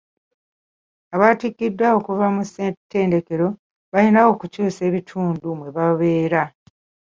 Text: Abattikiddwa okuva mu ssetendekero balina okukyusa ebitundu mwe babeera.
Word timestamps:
Abattikiddwa 1.15 1.87
okuva 1.97 2.25
mu 2.35 2.43
ssetendekero 2.45 3.47
balina 3.93 4.19
okukyusa 4.31 4.81
ebitundu 4.89 5.47
mwe 5.57 5.69
babeera. 5.77 6.43